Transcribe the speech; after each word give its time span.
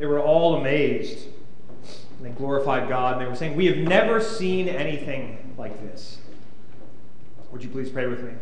they 0.00 0.06
were 0.06 0.18
all 0.18 0.56
amazed. 0.56 1.28
And 2.16 2.26
they 2.26 2.30
glorified 2.30 2.88
God, 2.88 3.12
and 3.12 3.22
they 3.22 3.26
were 3.28 3.36
saying, 3.36 3.54
We 3.54 3.66
have 3.66 3.76
never 3.76 4.20
seen 4.20 4.66
anything 4.66 5.54
like 5.56 5.78
this. 5.80 6.18
Would 7.52 7.62
you 7.62 7.68
please 7.68 7.90
pray 7.90 8.06
with 8.06 8.24
me? 8.24 8.32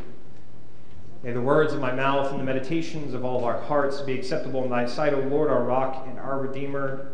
May 1.24 1.32
the 1.32 1.40
words 1.40 1.72
of 1.72 1.80
my 1.80 1.92
mouth 1.92 2.30
and 2.30 2.38
the 2.38 2.44
meditations 2.44 3.12
of 3.12 3.24
all 3.24 3.38
of 3.38 3.44
our 3.44 3.60
hearts 3.60 4.00
be 4.02 4.12
acceptable 4.12 4.62
in 4.62 4.70
thy 4.70 4.86
sight, 4.86 5.12
O 5.12 5.18
Lord, 5.18 5.50
our 5.50 5.64
rock 5.64 6.06
and 6.08 6.16
our 6.18 6.38
Redeemer. 6.38 7.10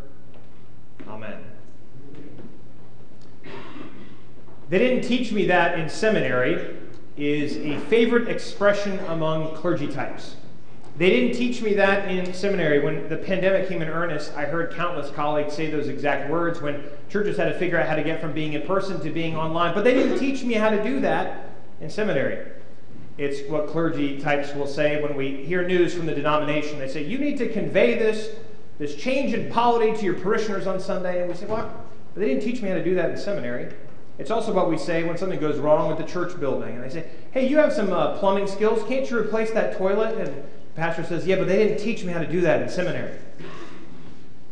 Amen. 1.09 1.43
They 4.69 4.79
didn't 4.79 5.05
teach 5.05 5.33
me 5.33 5.47
that 5.47 5.79
in 5.79 5.89
seminary 5.89 6.77
is 7.17 7.57
a 7.57 7.79
favorite 7.87 8.29
expression 8.29 8.99
among 9.09 9.55
clergy 9.55 9.87
types. 9.87 10.37
They 10.97 11.11
didn't 11.11 11.37
teach 11.37 11.61
me 11.61 11.75
that 11.75 12.09
in 12.09 12.33
seminary. 12.33 12.79
When 12.79 13.09
the 13.09 13.17
pandemic 13.17 13.69
came 13.69 13.83
in 13.83 13.89
earnest, 13.89 14.33
I 14.37 14.45
heard 14.45 14.73
countless 14.75 15.11
colleagues 15.11 15.53
say 15.53 15.69
those 15.69 15.89
exact 15.89 16.31
words 16.31 16.61
when 16.61 16.85
churches 17.09 17.37
had 17.37 17.53
to 17.53 17.59
figure 17.59 17.79
out 17.79 17.89
how 17.89 17.97
to 17.97 18.05
get 18.05 18.21
from 18.21 18.33
being 18.33 18.53
in 18.53 18.63
person 18.63 19.01
to 19.01 19.11
being 19.11 19.37
online. 19.37 19.75
But 19.75 19.83
they 19.83 19.95
didn't 19.95 20.19
teach 20.19 20.45
me 20.45 20.55
how 20.55 20.71
to 20.71 20.83
do 20.85 21.01
that 21.01 21.51
in 21.81 21.91
seminary. 21.91 22.47
It's 23.19 23.49
what 23.51 23.69
clergy 23.69 24.21
types 24.21 24.55
will 24.55 24.69
say 24.69 25.03
when 25.03 25.17
we 25.17 25.45
hear 25.45 25.67
news 25.67 25.95
from 25.95 26.07
the 26.07 26.15
denomination. 26.15 26.79
They 26.79 26.89
say, 26.89 27.05
You 27.05 27.19
need 27.19 27.39
to 27.39 27.49
convey 27.49 27.99
this, 27.99 28.31
this 28.79 28.95
change 28.95 29.35
in 29.35 29.51
polity 29.51 29.97
to 29.97 30.05
your 30.05 30.15
parishioners 30.15 30.69
on 30.69 30.79
Sunday. 30.79 31.21
And 31.21 31.29
we 31.29 31.37
say, 31.37 31.47
What? 31.47 31.71
But 32.15 32.21
they 32.21 32.29
didn't 32.29 32.45
teach 32.45 32.63
me 32.63 32.69
how 32.69 32.77
to 32.77 32.85
do 32.85 32.95
that 32.95 33.11
in 33.11 33.17
seminary. 33.17 33.75
It's 34.19 34.31
also 34.31 34.53
what 34.53 34.71
we 34.71 34.79
say 34.79 35.03
when 35.03 35.19
something 35.19 35.41
goes 35.41 35.59
wrong 35.59 35.89
with 35.89 35.99
the 35.99 36.05
church 36.05 36.39
building. 36.39 36.77
And 36.77 36.85
they 36.85 36.89
say, 36.89 37.07
Hey, 37.33 37.49
you 37.49 37.59
have 37.59 37.73
some 37.73 37.93
uh, 37.93 38.17
plumbing 38.19 38.47
skills. 38.47 38.85
Can't 38.89 39.11
you 39.11 39.19
replace 39.19 39.51
that 39.53 39.77
toilet? 39.77 40.19
And 40.19 40.45
pastor 40.75 41.05
says, 41.05 41.27
Yeah, 41.27 41.37
but 41.37 41.49
they 41.49 41.59
didn't 41.59 41.79
teach 41.79 42.05
me 42.05 42.13
how 42.13 42.21
to 42.21 42.31
do 42.31 42.41
that 42.43 42.63
in 42.63 42.69
seminary. 42.69 43.19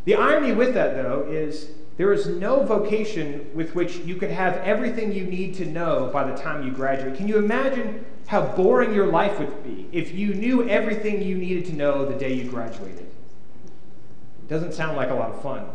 The 0.05 0.17
irony 0.17 0.53
with 0.53 0.75
that, 0.75 0.95
though, 0.95 1.27
is 1.31 1.71
there 1.97 2.13
is 2.13 2.27
no 2.27 2.63
vocation 2.65 3.49
with 3.55 3.75
which 3.75 3.99
you 3.99 4.17
could 4.17 4.31
have 4.31 4.57
everything 4.59 5.13
you 5.13 5.25
need 5.25 5.55
to 5.57 5.67
know 5.67 6.11
by 6.13 6.29
the 6.29 6.37
time 6.37 6.65
you 6.65 6.73
graduate. 6.73 7.17
Can 7.17 7.29
you 7.29 7.39
imagine 7.39 8.05
how 8.27 8.47
boring 8.57 8.95
your 8.95 9.07
life 9.07 9.39
would 9.39 9.63
be 9.63 9.89
if 9.93 10.13
you 10.13 10.35
knew 10.35 10.69
everything 10.69 11.23
you 11.23 11.37
needed 11.37 11.67
to 11.67 11.75
know 11.75 12.07
the 12.07 12.19
day 12.19 12.33
you 12.33 12.51
graduated? 12.51 13.01
It 13.01 14.49
doesn't 14.49 14.73
sound 14.73 14.97
like 14.97 15.11
a 15.11 15.15
lot 15.15 15.31
of 15.31 15.43
fun. 15.43 15.67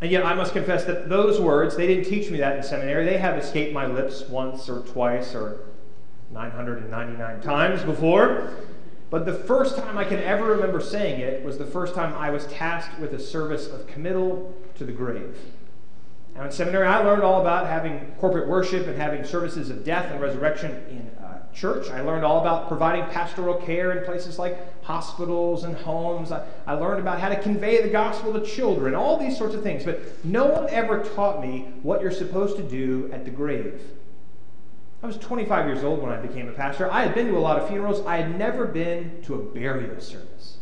And 0.00 0.10
yet, 0.10 0.26
I 0.26 0.34
must 0.34 0.52
confess 0.52 0.84
that 0.84 1.08
those 1.08 1.40
words, 1.40 1.76
they 1.76 1.86
didn't 1.86 2.04
teach 2.04 2.30
me 2.30 2.38
that 2.38 2.56
in 2.56 2.62
seminary. 2.62 3.04
They 3.04 3.18
have 3.18 3.36
escaped 3.36 3.72
my 3.72 3.86
lips 3.86 4.28
once 4.28 4.68
or 4.68 4.80
twice 4.80 5.34
or 5.34 5.60
999 6.32 7.40
times 7.40 7.82
before. 7.82 8.52
But 9.12 9.26
the 9.26 9.34
first 9.34 9.76
time 9.76 9.98
I 9.98 10.04
can 10.04 10.20
ever 10.20 10.46
remember 10.46 10.80
saying 10.80 11.20
it 11.20 11.44
was 11.44 11.58
the 11.58 11.66
first 11.66 11.94
time 11.94 12.14
I 12.14 12.30
was 12.30 12.46
tasked 12.46 12.98
with 12.98 13.12
a 13.12 13.18
service 13.18 13.66
of 13.66 13.86
committal 13.86 14.54
to 14.76 14.86
the 14.86 14.92
grave. 14.92 15.36
Now, 16.34 16.44
in 16.44 16.50
seminary, 16.50 16.86
I 16.86 17.00
learned 17.00 17.22
all 17.22 17.42
about 17.42 17.66
having 17.66 18.14
corporate 18.18 18.48
worship 18.48 18.86
and 18.86 18.96
having 18.96 19.22
services 19.22 19.68
of 19.68 19.84
death 19.84 20.10
and 20.10 20.18
resurrection 20.18 20.70
in 20.88 21.22
uh, 21.22 21.42
church. 21.52 21.90
I 21.90 22.00
learned 22.00 22.24
all 22.24 22.40
about 22.40 22.68
providing 22.68 23.04
pastoral 23.10 23.56
care 23.56 23.92
in 23.92 24.02
places 24.06 24.38
like 24.38 24.82
hospitals 24.82 25.64
and 25.64 25.76
homes. 25.76 26.32
I, 26.32 26.46
I 26.66 26.72
learned 26.72 27.00
about 27.00 27.20
how 27.20 27.28
to 27.28 27.38
convey 27.38 27.82
the 27.82 27.90
gospel 27.90 28.32
to 28.32 28.40
children, 28.40 28.94
all 28.94 29.18
these 29.18 29.36
sorts 29.36 29.54
of 29.54 29.62
things. 29.62 29.84
But 29.84 30.24
no 30.24 30.46
one 30.46 30.70
ever 30.70 31.04
taught 31.04 31.42
me 31.42 31.68
what 31.82 32.00
you're 32.00 32.12
supposed 32.12 32.56
to 32.56 32.62
do 32.62 33.10
at 33.12 33.26
the 33.26 33.30
grave. 33.30 33.78
I 35.02 35.06
was 35.06 35.16
25 35.18 35.66
years 35.66 35.82
old 35.82 36.00
when 36.00 36.12
I 36.12 36.16
became 36.16 36.48
a 36.48 36.52
pastor. 36.52 36.90
I 36.90 37.02
had 37.02 37.14
been 37.14 37.26
to 37.26 37.36
a 37.36 37.40
lot 37.40 37.58
of 37.58 37.68
funerals. 37.68 38.06
I 38.06 38.18
had 38.18 38.38
never 38.38 38.66
been 38.66 39.20
to 39.22 39.34
a 39.34 39.38
burial 39.38 40.00
service. 40.00 40.58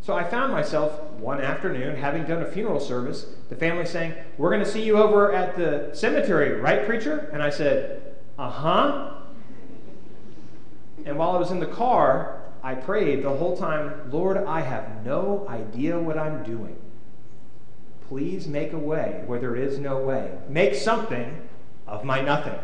So 0.00 0.14
I 0.14 0.24
found 0.24 0.52
myself 0.52 1.00
one 1.12 1.40
afternoon 1.40 1.96
having 1.96 2.24
done 2.24 2.42
a 2.42 2.50
funeral 2.50 2.80
service, 2.80 3.26
the 3.48 3.56
family 3.56 3.86
saying, 3.86 4.14
We're 4.36 4.50
going 4.50 4.64
to 4.64 4.70
see 4.70 4.82
you 4.82 4.98
over 4.98 5.32
at 5.32 5.56
the 5.56 5.90
cemetery, 5.92 6.60
right, 6.60 6.86
preacher? 6.86 7.30
And 7.32 7.42
I 7.42 7.50
said, 7.50 8.16
Uh 8.36 8.50
huh. 8.50 9.12
And 11.04 11.16
while 11.16 11.30
I 11.30 11.38
was 11.38 11.52
in 11.52 11.60
the 11.60 11.66
car, 11.66 12.42
I 12.64 12.74
prayed 12.74 13.22
the 13.22 13.30
whole 13.30 13.56
time, 13.56 14.10
Lord, 14.10 14.38
I 14.38 14.60
have 14.60 15.04
no 15.04 15.46
idea 15.48 15.98
what 15.98 16.18
I'm 16.18 16.42
doing. 16.42 16.76
Please 18.08 18.48
make 18.48 18.72
a 18.72 18.78
way 18.78 19.22
where 19.26 19.38
there 19.38 19.54
is 19.54 19.78
no 19.78 19.98
way. 19.98 20.36
Make 20.48 20.74
something 20.74 21.48
of 21.86 22.04
my 22.04 22.20
nothing. 22.20 22.58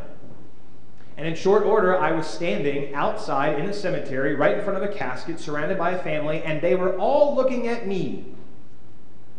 And 1.16 1.26
in 1.26 1.34
short 1.34 1.64
order, 1.64 1.98
I 1.98 2.12
was 2.12 2.26
standing 2.26 2.94
outside 2.94 3.58
in 3.58 3.66
a 3.66 3.72
cemetery, 3.72 4.34
right 4.34 4.58
in 4.58 4.64
front 4.64 4.82
of 4.82 4.90
a 4.90 4.92
casket, 4.92 5.38
surrounded 5.38 5.76
by 5.76 5.90
a 5.90 6.02
family, 6.02 6.42
and 6.42 6.60
they 6.60 6.74
were 6.74 6.96
all 6.98 7.34
looking 7.34 7.68
at 7.68 7.86
me, 7.86 8.34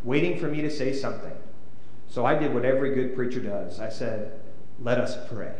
waiting 0.03 0.39
for 0.39 0.47
me 0.47 0.61
to 0.61 0.69
say 0.69 0.93
something. 0.93 1.33
So 2.07 2.25
I 2.25 2.35
did 2.35 2.53
what 2.53 2.63
every 2.63 2.93
good 2.93 3.15
preacher 3.15 3.39
does. 3.39 3.79
I 3.79 3.89
said, 3.89 4.39
Let 4.79 4.99
us 4.99 5.17
pray. 5.29 5.53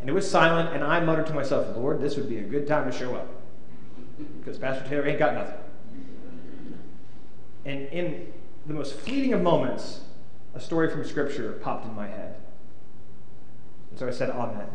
And 0.00 0.10
it 0.10 0.12
was 0.12 0.28
silent, 0.28 0.74
and 0.74 0.82
I 0.82 1.00
muttered 1.00 1.26
to 1.26 1.34
myself, 1.34 1.76
Lord, 1.76 2.00
this 2.00 2.16
would 2.16 2.28
be 2.28 2.38
a 2.38 2.42
good 2.42 2.66
time 2.66 2.90
to 2.90 2.96
show 2.96 3.14
up. 3.14 3.28
Because 4.38 4.58
Pastor 4.58 4.88
Taylor 4.88 5.06
ain't 5.06 5.18
got 5.18 5.34
nothing. 5.34 5.58
And 7.64 7.88
in 7.88 8.32
the 8.66 8.74
most 8.74 8.94
fleeting 8.94 9.32
of 9.32 9.42
moments, 9.42 10.00
a 10.54 10.60
story 10.60 10.90
from 10.90 11.04
Scripture 11.04 11.52
popped 11.62 11.86
in 11.86 11.94
my 11.94 12.06
head. 12.06 12.36
So 13.96 14.06
I 14.06 14.10
said, 14.10 14.30
Amen. 14.30 14.68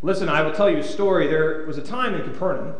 Listen, 0.00 0.28
I 0.28 0.42
will 0.42 0.52
tell 0.52 0.70
you 0.70 0.78
a 0.78 0.84
story. 0.84 1.28
There 1.28 1.64
was 1.66 1.78
a 1.78 1.82
time 1.82 2.14
in 2.14 2.22
Capernaum. 2.22 2.74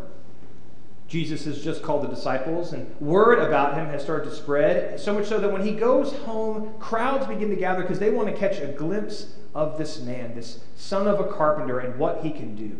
Jesus 1.06 1.44
has 1.44 1.62
just 1.62 1.82
called 1.82 2.04
the 2.04 2.08
disciples, 2.08 2.72
and 2.72 2.98
word 2.98 3.38
about 3.38 3.74
him 3.74 3.86
has 3.88 4.02
started 4.02 4.30
to 4.30 4.34
spread, 4.34 4.98
so 4.98 5.12
much 5.12 5.26
so 5.26 5.38
that 5.38 5.52
when 5.52 5.62
he 5.62 5.72
goes 5.72 6.14
home, 6.20 6.72
crowds 6.78 7.26
begin 7.26 7.50
to 7.50 7.56
gather 7.56 7.82
because 7.82 7.98
they 7.98 8.08
want 8.08 8.28
to 8.28 8.34
catch 8.34 8.60
a 8.60 8.68
glimpse 8.68 9.34
of 9.54 9.76
this 9.76 10.00
man, 10.00 10.34
this 10.34 10.60
son 10.74 11.06
of 11.06 11.20
a 11.20 11.24
carpenter, 11.24 11.80
and 11.80 11.98
what 11.98 12.24
he 12.24 12.30
can 12.30 12.56
do. 12.56 12.74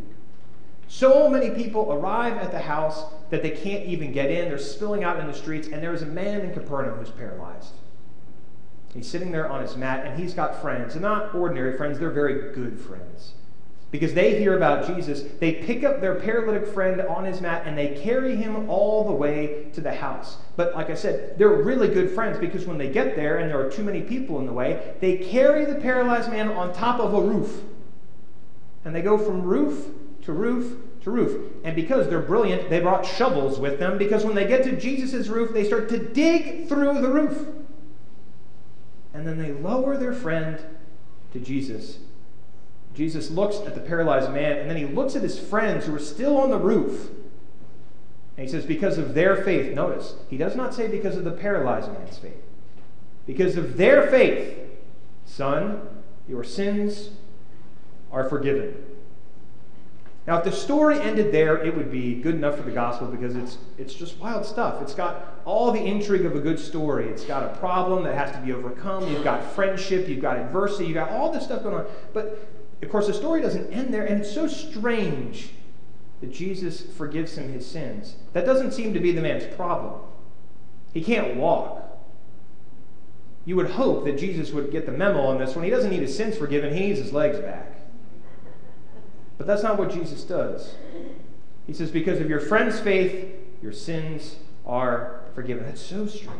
So 0.89 1.29
many 1.29 1.51
people 1.51 1.93
arrive 1.93 2.39
at 2.39 2.53
the 2.53 2.59
house 2.59 3.05
that 3.31 3.43
they 3.43 3.51
can't 3.51 3.85
even 3.85 4.13
get 4.13 4.31
in. 4.31 4.49
They're 4.49 4.59
spilling 4.59 5.05
out 5.05 5.21
in 5.21 5.27
the 5.27 5.35
streets, 5.35 5.69
and 5.69 5.83
there's 5.83 6.03
a 6.03 6.07
man 6.07 6.41
in 6.41 6.55
Capernaum 6.55 6.99
who's 6.99 7.11
paralyzed. 7.11 7.75
He's 8.95 9.09
sitting 9.09 9.33
there 9.33 9.51
on 9.51 9.63
his 9.63 9.77
mat, 9.77 10.05
and 10.05 10.21
he's 10.21 10.35
got 10.35 10.61
friends. 10.61 10.95
And 10.95 11.03
not 11.03 11.35
ordinary 11.35 11.77
friends, 11.77 11.99
they're 11.99 12.11
very 12.11 12.53
good 12.53 12.79
friends. 12.79 13.33
Because 13.93 14.15
they 14.15 14.39
hear 14.39 14.57
about 14.57 14.87
Jesus, 14.87 15.23
they 15.39 15.53
pick 15.53 15.85
up 15.85 16.01
their 16.01 16.15
paralytic 16.15 16.67
friend 16.67 17.03
on 17.03 17.27
his 17.27 17.43
mat 17.43 17.65
and 17.67 17.77
they 17.77 18.01
carry 18.03 18.35
him 18.35 18.71
all 18.71 19.05
the 19.05 19.13
way 19.13 19.67
to 19.75 19.83
the 19.83 19.93
house. 19.93 20.39
But 20.57 20.75
like 20.75 20.89
I 20.89 20.95
said, 20.95 21.39
they're 21.39 21.63
really 21.63 21.89
good 21.89 22.11
friends 22.11 22.39
because 22.39 22.65
when 22.65 22.79
they 22.79 22.89
get 22.89 23.17
there 23.17 23.37
and 23.37 23.51
there 23.51 23.61
are 23.61 23.71
too 23.71 23.83
many 23.83 24.01
people 24.01 24.39
in 24.39 24.47
the 24.47 24.53
way, 24.53 24.95
they 25.01 25.19
carry 25.19 25.67
the 25.67 25.75
paralyzed 25.75 26.31
man 26.31 26.49
on 26.49 26.73
top 26.73 27.01
of 27.01 27.13
a 27.13 27.21
roof. 27.21 27.61
And 28.87 28.95
they 28.95 29.03
go 29.03 29.19
from 29.19 29.43
roof 29.43 29.89
to 30.23 30.33
roof 30.33 30.75
to 31.03 31.11
roof. 31.11 31.53
And 31.63 31.77
because 31.77 32.09
they're 32.09 32.23
brilliant, 32.23 32.71
they 32.71 32.81
brought 32.81 33.05
shovels 33.05 33.61
with 33.61 33.79
them 33.79 33.99
because 33.99 34.25
when 34.25 34.35
they 34.35 34.47
get 34.47 34.65
to 34.65 34.75
Jesus' 34.75 35.29
roof, 35.29 35.53
they 35.53 35.65
start 35.65 35.91
to 35.91 35.99
dig 35.99 36.67
through 36.67 37.03
the 37.03 37.11
roof 37.11 37.47
and 39.15 39.27
then 39.27 39.39
they 39.39 39.53
lower 39.53 39.97
their 39.97 40.13
friend 40.13 40.59
to 41.33 41.41
Jesus. 41.41 41.99
Jesus 42.95 43.31
looks 43.31 43.57
at 43.67 43.75
the 43.75 43.81
paralyzed 43.81 44.31
man, 44.33 44.59
and 44.59 44.71
then 44.71 44.77
he 44.77 44.85
looks 44.85 45.17
at 45.17 45.23
his 45.23 45.39
friends 45.39 45.87
who 45.87 45.95
are 45.95 46.01
still 46.01 46.37
on 46.37 46.51
the 46.51 46.59
roof. 46.59 47.11
And 48.37 48.47
he 48.47 48.51
says, 48.51 48.65
Because 48.65 48.99
of 48.99 49.15
their 49.15 49.37
faith, 49.37 49.75
notice, 49.75 50.17
he 50.29 50.37
does 50.37 50.57
not 50.57 50.75
say 50.75 50.89
because 50.89 51.17
of 51.17 51.25
the 51.25 51.31
paralyzed 51.31 51.93
man's 51.93 52.19
faith. 52.19 52.43
Because 53.27 53.57
of 53.57 53.77
their 53.77 54.07
faith, 54.09 54.59
son, 55.25 55.81
your 56.29 56.45
sins 56.45 57.11
are 58.11 58.29
forgiven. 58.29 58.75
Now, 60.27 60.39
if 60.39 60.45
the 60.45 60.53
story 60.53 61.01
ended 61.01 61.33
there, 61.33 61.57
it 61.65 61.77
would 61.77 61.91
be 61.91 62.15
good 62.15 62.35
enough 62.35 62.57
for 62.57 62.63
the 62.63 62.71
gospel 62.71 63.09
because 63.09 63.35
it's, 63.35 63.59
it's 63.77 63.95
just 63.95 64.19
wild 64.21 64.47
stuff. 64.47 64.81
It's 64.83 64.95
got 64.95 65.32
all 65.45 65.73
the 65.73 65.81
intrigue 65.85 66.25
of 66.25 66.37
a 66.37 66.41
good 66.41 66.59
story. 66.59 67.09
It's 67.09 67.25
got 67.25 67.45
a 67.45 67.57
problem 67.59 68.05
that 68.05 68.15
has 68.15 68.35
to 68.35 68.41
be 68.41 68.53
overcome. 68.53 69.09
You've 69.11 69.25
got 69.25 69.45
friendship. 69.53 70.09
You've 70.09 70.23
got 70.23 70.37
adversity. 70.37 70.87
You've 70.87 70.95
got 70.95 71.11
all 71.11 71.33
this 71.33 71.45
stuff 71.45 71.63
going 71.63 71.75
on. 71.75 71.87
But, 72.13 72.49
of 72.83 72.91
course, 72.91 73.07
the 73.07 73.15
story 73.15 73.41
doesn't 73.41 73.73
end 73.73 73.93
there, 73.93 74.05
and 74.05 74.21
it's 74.21 74.33
so 74.33 74.47
strange 74.47 75.51
that 76.21 76.33
Jesus 76.33 76.81
forgives 76.81 77.37
him 77.37 77.53
his 77.53 77.67
sins. 77.67 78.17
That 78.33 78.47
doesn't 78.47 78.73
seem 78.73 78.95
to 78.95 79.01
be 79.01 79.13
the 79.13 79.21
man's 79.21 79.45
problem. 79.57 80.01
He 80.93 81.03
can't 81.03 81.37
walk. 81.37 81.81
You 83.45 83.57
would 83.57 83.71
hope 83.71 84.05
that 84.05 84.19
Jesus 84.19 84.53
would 84.53 84.71
get 84.71 84.87
the 84.87 84.93
memo 84.93 85.21
on 85.23 85.39
this 85.39 85.57
one. 85.57 85.65
He 85.65 85.71
doesn't 85.71 85.91
need 85.91 86.03
his 86.03 86.17
sins 86.17 86.37
forgiven, 86.37 86.73
he 86.73 86.81
needs 86.81 87.01
his 87.01 87.13
legs 87.13 87.39
back. 87.41 87.73
But 89.37 89.49
that's 89.49 89.65
not 89.65 89.79
what 89.79 89.91
Jesus 89.91 90.23
does. 90.23 90.75
He 91.67 91.73
says, 91.73 91.91
Because 91.91 92.21
of 92.21 92.31
your 92.31 92.39
friend's 92.39 92.79
faith, 92.79 93.35
your 93.61 93.73
sins 93.73 94.37
are 94.65 95.22
forgiven. 95.35 95.65
That's 95.65 95.81
so 95.81 96.07
strange. 96.07 96.39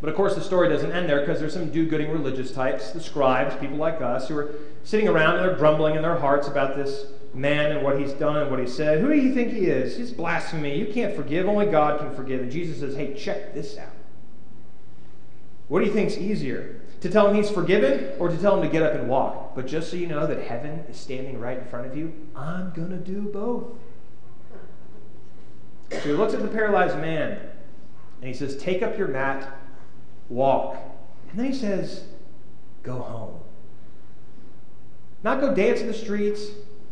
But 0.00 0.10
of 0.10 0.16
course, 0.16 0.34
the 0.34 0.40
story 0.40 0.68
doesn't 0.68 0.92
end 0.92 1.08
there 1.08 1.20
because 1.20 1.40
there's 1.40 1.52
some 1.52 1.70
do 1.70 1.86
gooding 1.86 2.10
religious 2.12 2.52
types, 2.52 2.92
the 2.92 3.00
scribes, 3.00 3.56
people 3.56 3.76
like 3.76 4.00
us, 4.00 4.28
who 4.28 4.38
are 4.38 4.54
sitting 4.84 5.08
around 5.08 5.36
and 5.36 5.44
they're 5.44 5.56
grumbling 5.56 5.96
in 5.96 6.02
their 6.02 6.16
hearts 6.16 6.46
about 6.46 6.76
this 6.76 7.06
man 7.34 7.72
and 7.72 7.82
what 7.82 7.98
he's 7.98 8.12
done 8.12 8.36
and 8.36 8.50
what 8.50 8.60
he 8.60 8.66
said. 8.66 9.00
Who 9.00 9.08
do 9.08 9.16
you 9.16 9.34
think 9.34 9.52
he 9.52 9.66
is? 9.66 9.96
He's 9.96 10.12
blasphemy. 10.12 10.78
You 10.78 10.86
can't 10.92 11.14
forgive. 11.16 11.48
Only 11.48 11.66
God 11.66 11.98
can 11.98 12.14
forgive. 12.14 12.40
And 12.40 12.50
Jesus 12.50 12.78
says, 12.78 12.94
hey, 12.94 13.14
check 13.14 13.54
this 13.54 13.76
out. 13.76 13.92
What 15.66 15.80
do 15.80 15.86
you 15.86 15.92
think's 15.92 16.16
easier? 16.16 16.80
To 17.00 17.10
tell 17.10 17.28
him 17.28 17.36
he's 17.36 17.50
forgiven 17.50 18.12
or 18.18 18.28
to 18.28 18.36
tell 18.38 18.56
him 18.56 18.62
to 18.62 18.68
get 18.68 18.82
up 18.82 18.94
and 18.94 19.08
walk? 19.08 19.54
But 19.54 19.66
just 19.66 19.90
so 19.90 19.96
you 19.96 20.06
know 20.06 20.26
that 20.26 20.46
heaven 20.46 20.84
is 20.88 20.96
standing 20.96 21.38
right 21.38 21.58
in 21.58 21.64
front 21.66 21.86
of 21.86 21.96
you, 21.96 22.12
I'm 22.34 22.72
going 22.72 22.90
to 22.90 22.96
do 22.96 23.22
both. 23.22 23.64
So 25.90 26.00
he 26.00 26.12
looks 26.12 26.34
at 26.34 26.42
the 26.42 26.48
paralyzed 26.48 26.96
man 26.96 27.40
and 28.20 28.28
he 28.28 28.34
says, 28.34 28.56
Take 28.56 28.82
up 28.82 28.98
your 28.98 29.08
mat, 29.08 29.56
walk. 30.28 30.76
And 31.30 31.38
then 31.38 31.46
he 31.46 31.58
says, 31.58 32.04
Go 32.82 32.98
home. 33.00 33.40
Not 35.22 35.40
go 35.40 35.54
dance 35.54 35.80
in 35.80 35.86
the 35.86 35.94
streets, 35.94 36.46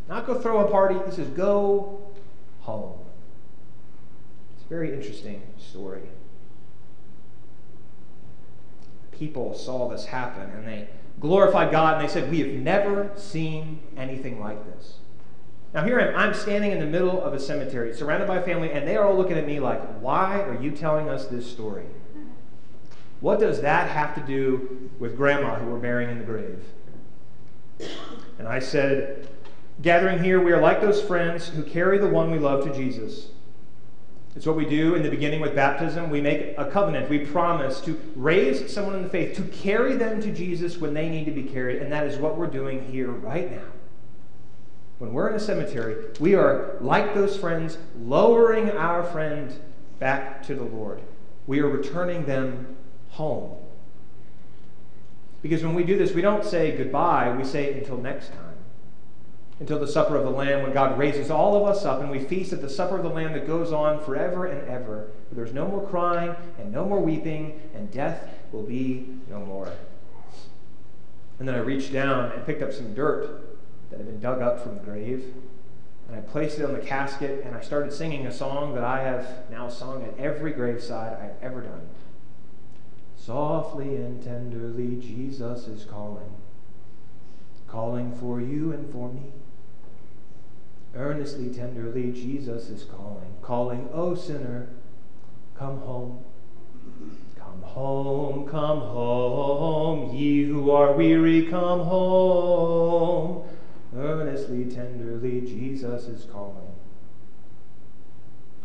not 0.08 0.26
go 0.26 0.38
throw 0.40 0.66
a 0.66 0.70
party. 0.70 0.96
He 1.06 1.14
says, 1.14 1.28
Go 1.28 2.00
home. 2.60 2.98
It's 4.56 4.64
a 4.64 4.68
very 4.68 4.92
interesting 4.92 5.42
story. 5.58 6.02
People 9.12 9.54
saw 9.54 9.88
this 9.88 10.04
happen 10.04 10.50
and 10.50 10.66
they 10.66 10.88
glorified 11.20 11.72
God 11.72 11.94
and 11.94 12.06
they 12.06 12.12
said, 12.12 12.30
We 12.30 12.40
have 12.40 12.50
never 12.50 13.10
seen 13.16 13.80
anything 13.96 14.40
like 14.40 14.64
this. 14.74 14.98
Now, 15.76 15.84
here 15.84 16.00
I 16.00 16.06
am. 16.06 16.16
I'm 16.16 16.32
standing 16.32 16.72
in 16.72 16.78
the 16.78 16.86
middle 16.86 17.22
of 17.22 17.34
a 17.34 17.38
cemetery, 17.38 17.92
surrounded 17.92 18.26
by 18.26 18.40
family, 18.40 18.72
and 18.72 18.88
they 18.88 18.96
are 18.96 19.06
all 19.06 19.14
looking 19.14 19.36
at 19.36 19.46
me 19.46 19.60
like, 19.60 19.82
Why 20.00 20.40
are 20.40 20.58
you 20.58 20.70
telling 20.70 21.10
us 21.10 21.26
this 21.26 21.48
story? 21.48 21.84
What 23.20 23.40
does 23.40 23.60
that 23.60 23.90
have 23.90 24.14
to 24.14 24.22
do 24.22 24.90
with 24.98 25.18
grandma 25.18 25.56
who 25.56 25.70
we're 25.70 25.78
burying 25.78 26.08
in 26.08 26.18
the 26.18 26.24
grave? 26.24 26.64
And 28.38 28.48
I 28.48 28.58
said, 28.58 29.28
Gathering 29.82 30.24
here, 30.24 30.40
we 30.40 30.50
are 30.52 30.62
like 30.62 30.80
those 30.80 31.02
friends 31.02 31.48
who 31.48 31.62
carry 31.62 31.98
the 31.98 32.08
one 32.08 32.30
we 32.30 32.38
love 32.38 32.64
to 32.64 32.72
Jesus. 32.72 33.28
It's 34.34 34.46
what 34.46 34.56
we 34.56 34.64
do 34.64 34.94
in 34.94 35.02
the 35.02 35.10
beginning 35.10 35.42
with 35.42 35.54
baptism. 35.54 36.08
We 36.08 36.22
make 36.22 36.54
a 36.56 36.70
covenant. 36.70 37.10
We 37.10 37.18
promise 37.18 37.82
to 37.82 38.00
raise 38.14 38.72
someone 38.72 38.94
in 38.94 39.02
the 39.02 39.10
faith, 39.10 39.36
to 39.36 39.42
carry 39.42 39.94
them 39.94 40.22
to 40.22 40.32
Jesus 40.32 40.78
when 40.78 40.94
they 40.94 41.10
need 41.10 41.26
to 41.26 41.32
be 41.32 41.42
carried. 41.42 41.82
And 41.82 41.92
that 41.92 42.06
is 42.06 42.16
what 42.16 42.38
we're 42.38 42.46
doing 42.46 42.82
here 42.90 43.10
right 43.10 43.50
now. 43.50 43.75
When 44.98 45.12
we're 45.12 45.28
in 45.28 45.34
a 45.34 45.40
cemetery, 45.40 46.06
we 46.20 46.34
are 46.34 46.76
like 46.80 47.14
those 47.14 47.36
friends, 47.36 47.76
lowering 48.00 48.70
our 48.70 49.02
friend 49.02 49.54
back 49.98 50.42
to 50.44 50.54
the 50.54 50.64
Lord. 50.64 51.00
We 51.46 51.60
are 51.60 51.68
returning 51.68 52.24
them 52.24 52.76
home. 53.10 53.56
Because 55.42 55.62
when 55.62 55.74
we 55.74 55.84
do 55.84 55.98
this, 55.98 56.12
we 56.12 56.22
don't 56.22 56.44
say 56.44 56.76
goodbye, 56.76 57.34
we 57.36 57.44
say 57.44 57.74
until 57.74 57.98
next 57.98 58.28
time. 58.28 58.40
Until 59.60 59.78
the 59.78 59.86
supper 59.86 60.16
of 60.16 60.24
the 60.24 60.30
Lamb, 60.30 60.62
when 60.62 60.72
God 60.72 60.98
raises 60.98 61.30
all 61.30 61.56
of 61.56 61.68
us 61.68 61.84
up 61.84 62.00
and 62.00 62.10
we 62.10 62.18
feast 62.18 62.52
at 62.52 62.60
the 62.60 62.68
supper 62.68 62.96
of 62.96 63.02
the 63.02 63.08
Lamb 63.10 63.32
that 63.34 63.46
goes 63.46 63.72
on 63.72 64.02
forever 64.02 64.46
and 64.46 64.66
ever. 64.68 65.10
Where 65.28 65.32
there's 65.32 65.54
no 65.54 65.68
more 65.68 65.86
crying 65.86 66.34
and 66.58 66.72
no 66.72 66.84
more 66.84 67.00
weeping, 67.00 67.60
and 67.74 67.90
death 67.90 68.28
will 68.50 68.62
be 68.62 69.08
no 69.30 69.40
more. 69.40 69.72
And 71.38 71.46
then 71.46 71.54
I 71.54 71.58
reached 71.58 71.92
down 71.92 72.32
and 72.32 72.44
picked 72.46 72.62
up 72.62 72.72
some 72.72 72.94
dirt 72.94 73.45
that 73.90 73.98
had 73.98 74.06
been 74.06 74.20
dug 74.20 74.40
up 74.42 74.60
from 74.60 74.74
the 74.76 74.82
grave. 74.82 75.34
And 76.08 76.16
I 76.16 76.20
placed 76.20 76.58
it 76.58 76.64
on 76.64 76.72
the 76.72 76.80
casket, 76.80 77.44
and 77.44 77.56
I 77.56 77.60
started 77.60 77.92
singing 77.92 78.26
a 78.26 78.32
song 78.32 78.74
that 78.74 78.84
I 78.84 79.00
have 79.02 79.50
now 79.50 79.68
sung 79.68 80.04
at 80.04 80.16
every 80.18 80.52
graveside 80.52 81.18
I've 81.20 81.42
ever 81.42 81.62
done. 81.62 81.88
Softly 83.16 83.96
and 83.96 84.22
tenderly, 84.22 85.00
Jesus 85.00 85.66
is 85.66 85.84
calling, 85.84 86.32
calling 87.66 88.14
for 88.14 88.40
you 88.40 88.72
and 88.72 88.88
for 88.92 89.12
me. 89.12 89.32
Earnestly, 90.94 91.52
tenderly, 91.52 92.12
Jesus 92.12 92.68
is 92.68 92.84
calling, 92.84 93.34
calling, 93.42 93.88
O 93.92 94.14
sinner, 94.14 94.68
come 95.56 95.80
home. 95.80 96.24
Come 97.36 97.62
home, 97.62 98.46
come 98.46 98.80
home, 98.80 100.14
ye 100.14 100.44
who 100.44 100.70
are 100.70 100.92
weary, 100.92 101.46
come 101.46 101.80
home. 101.80 103.15
Tenderly, 104.44 105.40
Jesus 105.40 106.06
is 106.08 106.24
calling. 106.24 106.74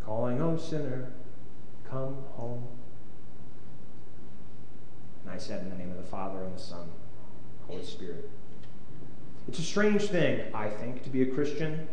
Calling, 0.04 0.42
oh 0.42 0.58
sinner, 0.58 1.14
come 1.90 2.18
home. 2.34 2.68
And 5.24 5.34
I 5.34 5.38
said, 5.38 5.64
In 5.64 5.70
the 5.70 5.76
name 5.76 5.92
of 5.92 5.98
the 5.98 6.04
Father, 6.04 6.44
and 6.44 6.56
the 6.56 6.60
Son, 6.60 6.90
Holy 7.68 7.84
Spirit. 7.84 8.30
It's 9.48 9.60
a 9.60 9.64
strange 9.64 10.04
thing, 10.04 10.54
I 10.54 10.70
think, 10.70 11.04
to 11.04 11.10
be 11.10 11.22
a 11.24 11.28
Christian 11.28 11.88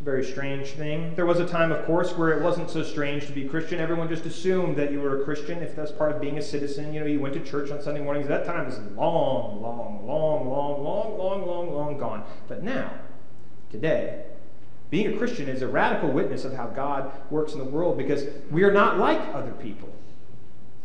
very 0.00 0.24
strange 0.24 0.68
thing. 0.68 1.14
There 1.14 1.26
was 1.26 1.40
a 1.40 1.46
time, 1.46 1.70
of 1.70 1.84
course, 1.84 2.16
where 2.16 2.30
it 2.30 2.42
wasn't 2.42 2.70
so 2.70 2.82
strange 2.82 3.26
to 3.26 3.32
be 3.32 3.44
Christian. 3.44 3.80
Everyone 3.80 4.08
just 4.08 4.24
assumed 4.24 4.76
that 4.76 4.90
you 4.90 5.00
were 5.00 5.20
a 5.20 5.24
Christian 5.24 5.62
if 5.62 5.76
that's 5.76 5.92
part 5.92 6.12
of 6.12 6.20
being 6.22 6.38
a 6.38 6.42
citizen. 6.42 6.94
You 6.94 7.00
know, 7.00 7.06
you 7.06 7.20
went 7.20 7.34
to 7.34 7.40
church 7.40 7.70
on 7.70 7.82
Sunday 7.82 8.00
mornings. 8.00 8.26
That 8.26 8.46
time 8.46 8.66
is 8.66 8.78
long, 8.96 9.60
long, 9.60 10.06
long, 10.06 10.48
long, 10.48 10.82
long, 10.82 11.18
long, 11.18 11.46
long, 11.46 11.74
long 11.74 11.98
gone. 11.98 12.24
But 12.48 12.62
now, 12.62 12.94
today, 13.70 14.24
being 14.88 15.12
a 15.12 15.18
Christian 15.18 15.50
is 15.50 15.60
a 15.60 15.68
radical 15.68 16.10
witness 16.10 16.44
of 16.44 16.54
how 16.54 16.68
God 16.68 17.12
works 17.30 17.52
in 17.52 17.58
the 17.58 17.64
world 17.64 17.98
because 17.98 18.24
we 18.50 18.64
are 18.64 18.72
not 18.72 18.98
like 18.98 19.20
other 19.34 19.52
people. 19.52 19.94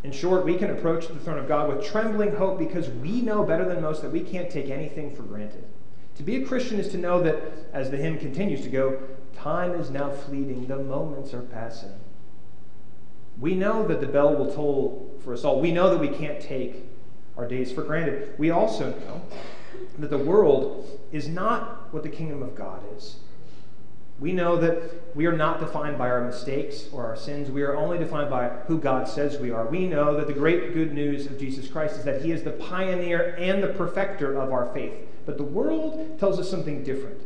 In 0.04 0.12
short, 0.12 0.44
we 0.44 0.58
can 0.58 0.72
approach 0.72 1.08
the 1.08 1.16
throne 1.16 1.40
of 1.40 1.48
God 1.48 1.70
with 1.70 1.86
trembling 1.86 2.36
hope 2.36 2.60
because 2.60 2.90
we 2.90 3.22
know 3.22 3.44
better 3.44 3.66
than 3.66 3.82
most 3.82 4.02
that 4.02 4.12
we 4.12 4.20
can't 4.20 4.50
take 4.50 4.70
anything 4.70 5.16
for 5.16 5.24
granted. 5.24 5.64
To 6.16 6.24
be 6.24 6.38
a 6.38 6.46
Christian 6.46 6.80
is 6.80 6.90
to 6.90 6.98
know 6.98 7.22
that, 7.22 7.42
as 7.74 7.92
the 7.92 7.98
hymn 7.98 8.18
continues 8.18 8.62
to 8.62 8.70
go, 8.70 9.00
time 9.36 9.72
is 9.72 9.90
now 9.90 10.10
fleeting, 10.10 10.68
the 10.68 10.78
moments 10.78 11.34
are 11.34 11.42
passing. 11.42 11.94
We 13.40 13.54
know 13.54 13.86
that 13.88 14.00
the 14.00 14.08
bell 14.08 14.34
will 14.36 14.54
toll 14.54 15.20
for 15.24 15.34
us 15.34 15.44
all. 15.44 15.60
We 15.60 15.72
know 15.72 15.90
that 15.90 16.00
we 16.00 16.08
can't 16.08 16.40
take 16.40 16.86
our 17.38 17.48
days 17.48 17.72
for 17.72 17.84
granted. 17.84 18.34
We 18.38 18.50
also 18.50 18.92
know 18.92 19.22
that 20.00 20.10
the 20.10 20.18
world 20.18 21.00
is 21.12 21.28
not 21.28 21.94
what 21.94 22.04
the 22.04 22.10
kingdom 22.10 22.42
of 22.42 22.56
God 22.56 22.82
is. 22.96 23.18
We 24.18 24.32
know 24.32 24.56
that 24.58 25.14
we 25.14 25.26
are 25.26 25.36
not 25.36 25.60
defined 25.60 25.98
by 25.98 26.10
our 26.10 26.24
mistakes 26.24 26.88
or 26.94 27.06
our 27.06 27.18
sins. 27.18 27.52
We 27.52 27.64
are 27.64 27.76
only 27.76 27.98
defined 27.98 28.30
by 28.30 28.48
who 28.68 28.80
God 28.80 29.10
says 29.10 29.38
we 29.38 29.52
are. 29.52 29.68
We 29.68 29.88
know 29.88 30.16
that 30.16 30.28
the 30.28 30.34
great 30.34 30.74
good 30.74 30.94
news 30.94 31.26
of 31.26 31.38
Jesus 31.38 31.68
Christ 31.68 31.98
is 31.98 32.06
that 32.06 32.22
He 32.22 32.32
is 32.32 32.42
the 32.42 32.52
pioneer 32.52 33.36
and 33.38 33.62
the 33.62 33.68
perfecter 33.68 34.40
of 34.40 34.54
our 34.54 34.74
faith. 34.74 34.94
But 35.26 35.38
the 35.38 35.44
world 35.44 36.20
tells 36.20 36.40
us 36.40 36.50
something 36.50 36.84
different. 36.84 37.22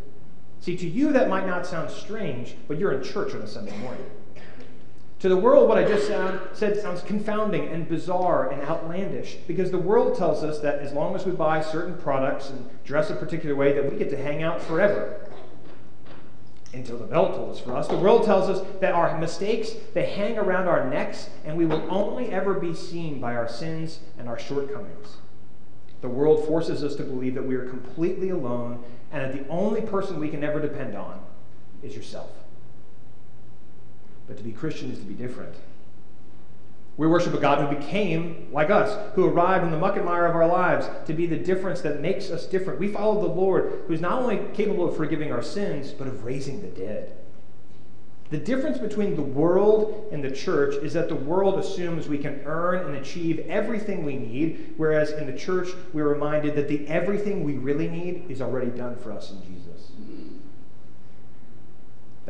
See, 0.61 0.75
to 0.77 0.87
you 0.87 1.13
that 1.13 1.29
might 1.29 1.47
not 1.47 1.65
sound 1.65 1.89
strange, 1.89 2.55
but 2.67 2.77
you're 2.77 2.91
in 2.91 3.03
church 3.03 3.33
on 3.33 3.41
a 3.41 3.47
Sunday 3.47 3.77
morning. 3.77 4.05
To 5.19 5.27
the 5.27 5.35
world, 5.37 5.67
what 5.67 5.77
I 5.77 5.83
just 5.83 6.07
sound, 6.07 6.39
said 6.53 6.79
sounds 6.79 7.01
confounding 7.01 7.67
and 7.67 7.87
bizarre 7.87 8.51
and 8.51 8.61
outlandish 8.61 9.35
because 9.47 9.69
the 9.69 9.77
world 9.77 10.17
tells 10.17 10.43
us 10.43 10.59
that 10.59 10.79
as 10.79 10.93
long 10.93 11.13
as 11.13 11.25
we 11.25 11.33
buy 11.33 11.61
certain 11.61 11.97
products 11.97 12.49
and 12.49 12.69
dress 12.85 13.09
a 13.09 13.15
particular 13.15 13.53
way, 13.53 13.73
that 13.73 13.91
we 13.91 13.97
get 13.97 14.09
to 14.11 14.17
hang 14.17 14.43
out 14.43 14.61
forever 14.61 15.19
until 16.73 16.97
the 16.97 17.05
bell 17.05 17.33
tolls 17.33 17.59
for 17.59 17.75
us. 17.75 17.87
The 17.87 17.97
world 17.97 18.23
tells 18.23 18.49
us 18.49 18.65
that 18.79 18.93
our 18.93 19.17
mistakes, 19.17 19.71
they 19.93 20.05
hang 20.05 20.37
around 20.37 20.67
our 20.67 20.89
necks 20.89 21.29
and 21.43 21.57
we 21.57 21.65
will 21.65 21.85
only 21.89 22.31
ever 22.31 22.53
be 22.53 22.73
seen 22.73 23.19
by 23.19 23.35
our 23.35 23.49
sins 23.49 23.99
and 24.17 24.29
our 24.29 24.39
shortcomings. 24.39 25.17
The 26.01 26.09
world 26.09 26.47
forces 26.47 26.83
us 26.83 26.95
to 26.95 27.03
believe 27.03 27.35
that 27.35 27.45
we 27.45 27.55
are 27.55 27.65
completely 27.65 28.29
alone 28.29 28.83
and 29.11 29.21
that 29.21 29.33
the 29.33 29.47
only 29.49 29.81
person 29.81 30.19
we 30.19 30.29
can 30.29 30.43
ever 30.43 30.59
depend 30.59 30.95
on 30.95 31.19
is 31.83 31.95
yourself. 31.95 32.31
But 34.27 34.37
to 34.37 34.43
be 34.43 34.51
Christian 34.51 34.91
is 34.91 34.99
to 34.99 35.05
be 35.05 35.13
different. 35.13 35.55
We 36.95 37.07
worship 37.07 37.33
a 37.33 37.39
God 37.39 37.61
who 37.61 37.77
became 37.77 38.49
like 38.51 38.69
us, 38.69 39.15
who 39.15 39.25
arrived 39.25 39.63
in 39.63 39.71
the 39.71 39.77
muck 39.77 39.95
and 39.95 40.05
mire 40.05 40.25
of 40.25 40.35
our 40.35 40.47
lives 40.47 40.89
to 41.07 41.13
be 41.13 41.25
the 41.25 41.37
difference 41.37 41.81
that 41.81 42.01
makes 42.01 42.29
us 42.29 42.45
different. 42.45 42.79
We 42.79 42.89
follow 42.89 43.21
the 43.21 43.33
Lord, 43.33 43.83
who 43.87 43.93
is 43.93 44.01
not 44.01 44.21
only 44.21 44.41
capable 44.53 44.87
of 44.87 44.97
forgiving 44.97 45.31
our 45.31 45.41
sins, 45.41 45.91
but 45.91 46.07
of 46.07 46.25
raising 46.25 46.61
the 46.61 46.67
dead. 46.67 47.18
The 48.29 48.37
difference 48.37 48.77
between 48.77 49.15
the 49.15 49.23
world 49.23 50.09
and 50.11 50.23
the 50.23 50.29
church 50.29 50.75
is 50.83 50.93
that 50.93 51.09
the 51.09 51.15
world 51.15 51.57
assumes 51.57 52.07
we 52.07 52.19
can 52.19 52.41
earn 52.45 52.85
and 52.85 52.95
achieve 52.95 53.39
everything 53.47 54.05
we 54.05 54.17
need, 54.17 54.75
whereas 54.77 55.11
in 55.11 55.25
the 55.25 55.37
church, 55.37 55.69
we're 55.93 56.07
reminded 56.07 56.55
that 56.55 56.67
the 56.67 56.87
everything 56.87 57.43
we 57.43 57.53
really 57.53 57.87
need 57.87 58.29
is 58.29 58.39
already 58.39 58.69
done 58.69 58.95
for 58.97 59.11
us 59.11 59.31
in 59.31 59.41
Jesus. 59.41 59.91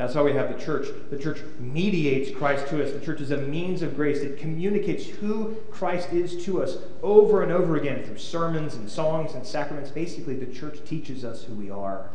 That's 0.00 0.14
why 0.14 0.22
we 0.22 0.32
have 0.32 0.50
the 0.50 0.58
church. 0.58 0.88
The 1.10 1.18
church 1.18 1.42
mediates 1.58 2.34
Christ 2.34 2.68
to 2.68 2.82
us. 2.82 2.92
The 2.92 3.04
church 3.04 3.20
is 3.20 3.32
a 3.32 3.36
means 3.36 3.82
of 3.82 3.94
grace 3.94 4.20
that 4.20 4.38
communicates 4.38 5.04
who 5.04 5.56
Christ 5.70 6.14
is 6.14 6.42
to 6.46 6.62
us 6.62 6.78
over 7.02 7.42
and 7.42 7.52
over 7.52 7.76
again 7.76 8.02
through 8.04 8.16
sermons 8.16 8.76
and 8.76 8.88
songs 8.88 9.34
and 9.34 9.44
sacraments. 9.44 9.90
Basically, 9.90 10.34
the 10.34 10.50
church 10.50 10.78
teaches 10.86 11.22
us 11.22 11.44
who 11.44 11.52
we 11.52 11.70
are. 11.70 12.08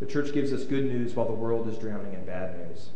The 0.00 0.06
church 0.06 0.32
gives 0.32 0.52
us 0.52 0.64
good 0.64 0.84
news 0.84 1.14
while 1.14 1.26
the 1.26 1.32
world 1.32 1.68
is 1.68 1.78
drowning 1.78 2.14
in 2.14 2.24
bad 2.24 2.56
news. 2.58 2.90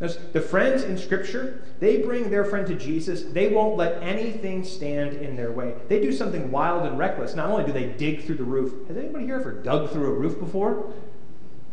The 0.00 0.40
friends 0.40 0.84
in 0.84 0.96
Scripture, 0.96 1.64
they 1.80 1.96
bring 2.02 2.30
their 2.30 2.44
friend 2.44 2.64
to 2.68 2.76
Jesus. 2.76 3.24
They 3.24 3.48
won't 3.48 3.76
let 3.76 4.00
anything 4.00 4.62
stand 4.62 5.14
in 5.14 5.34
their 5.34 5.50
way. 5.50 5.74
They 5.88 6.00
do 6.00 6.12
something 6.12 6.52
wild 6.52 6.86
and 6.86 6.96
reckless. 6.96 7.34
Not 7.34 7.50
only 7.50 7.64
do 7.64 7.72
they 7.72 7.86
dig 7.86 8.24
through 8.24 8.36
the 8.36 8.44
roof, 8.44 8.86
has 8.86 8.96
anybody 8.96 9.24
here 9.26 9.40
ever 9.40 9.50
dug 9.50 9.90
through 9.90 10.06
a 10.06 10.14
roof 10.14 10.38
before? 10.38 10.92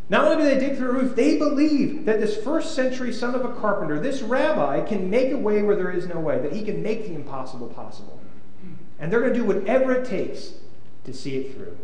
Not 0.10 0.26
only 0.26 0.38
do 0.38 0.44
they 0.44 0.60
dig 0.60 0.78
through 0.78 0.90
a 0.90 0.94
roof, 0.94 1.16
they 1.16 1.38
believe 1.38 2.06
that 2.06 2.20
this 2.20 2.36
first 2.36 2.74
century 2.74 3.14
son 3.14 3.36
of 3.36 3.46
a 3.46 3.54
carpenter, 3.54 4.00
this 4.00 4.24
rabbi, 4.24 4.82
can 4.82 5.08
make 5.10 5.32
a 5.32 5.38
way 5.38 5.62
where 5.62 5.76
there 5.76 5.92
is 5.92 6.08
no 6.08 6.20
way, 6.20 6.40
that 6.40 6.52
he 6.52 6.64
can 6.64 6.82
make 6.82 7.06
the 7.06 7.14
impossible 7.14 7.68
possible. 7.68 8.20
And 8.98 9.12
they're 9.12 9.22
going 9.22 9.34
to 9.34 9.40
do 9.40 9.46
whatever 9.46 9.94
it 9.94 10.06
takes 10.06 10.54
to 11.04 11.14
see 11.14 11.38
it 11.38 11.54
through. 11.54 11.78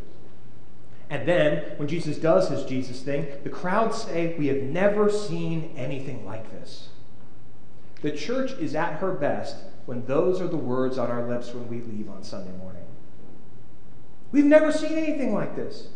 And 1.12 1.28
then, 1.28 1.74
when 1.76 1.90
Jesus 1.90 2.18
does 2.18 2.48
his 2.48 2.64
Jesus 2.64 3.02
thing, 3.02 3.28
the 3.44 3.50
crowds 3.50 4.04
say, 4.04 4.34
We 4.40 4.48
have 4.48 4.64
never 4.64 5.12
seen 5.12 5.74
anything 5.76 6.26
like 6.26 6.50
this. 6.50 6.88
The 8.02 8.12
church 8.12 8.54
is 8.54 8.76
at 8.76 9.00
her 9.00 9.12
best 9.12 9.58
when 9.86 10.06
those 10.06 10.40
are 10.40 10.48
the 10.48 10.56
words 10.56 10.98
on 10.98 11.12
our 11.12 11.28
lips 11.28 11.54
when 11.54 11.68
we 11.68 11.82
leave 11.82 12.10
on 12.10 12.24
Sunday 12.24 12.58
morning. 12.58 12.86
We've 14.32 14.46
never 14.46 14.72
seen 14.72 14.94
anything 14.94 15.34
like 15.34 15.54
this. 15.54 15.90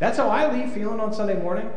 That's 0.00 0.18
how 0.18 0.28
I 0.28 0.52
leave 0.52 0.72
feeling 0.72 0.98
on 0.98 1.14
Sunday 1.14 1.40
morning. 1.40 1.70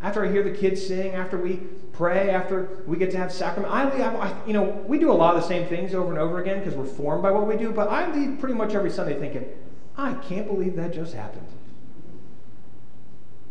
After 0.00 0.24
I 0.24 0.30
hear 0.30 0.44
the 0.44 0.56
kids 0.56 0.86
sing, 0.86 1.14
after 1.14 1.36
we 1.36 1.56
pray, 1.92 2.30
after 2.30 2.84
we 2.86 2.96
get 2.96 3.10
to 3.10 3.18
have 3.18 3.32
sacrament, 3.32 3.74
I 3.74 3.90
leave. 3.90 4.00
I, 4.00 4.32
you 4.46 4.52
know, 4.52 4.62
we 4.86 5.00
do 5.00 5.10
a 5.10 5.12
lot 5.12 5.34
of 5.34 5.42
the 5.42 5.48
same 5.48 5.66
things 5.66 5.94
over 5.94 6.10
and 6.10 6.18
over 6.20 6.40
again 6.40 6.60
because 6.60 6.74
we're 6.74 6.84
formed 6.84 7.24
by 7.24 7.32
what 7.32 7.48
we 7.48 7.56
do. 7.56 7.72
But 7.72 7.88
I 7.88 8.14
leave 8.14 8.38
pretty 8.38 8.54
much 8.54 8.72
every 8.72 8.90
Sunday 8.90 9.18
thinking, 9.18 9.46
I 9.96 10.14
can't 10.14 10.46
believe 10.46 10.76
that 10.76 10.94
just 10.94 11.14
happened. 11.14 11.48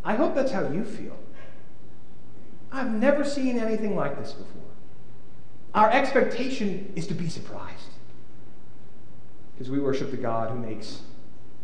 I 0.04 0.16
hope 0.16 0.36
that's 0.36 0.52
how 0.52 0.68
you 0.70 0.84
feel. 0.84 1.18
I've 2.72 2.92
never 2.92 3.24
seen 3.24 3.60
anything 3.60 3.96
like 3.96 4.18
this 4.18 4.34
before. 4.34 4.62
Our 5.74 5.90
expectation 5.92 6.92
is 6.96 7.08
to 7.08 7.14
be 7.14 7.30
surprised 7.30 7.90
because 9.54 9.70
we 9.70 9.80
worship 9.80 10.12
the 10.12 10.18
God 10.18 10.50
who 10.50 10.58
makes 10.58 11.02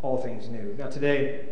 all 0.02 0.22
things 0.22 0.48
new. 0.48 0.76
Now, 0.78 0.88
today, 0.88 1.46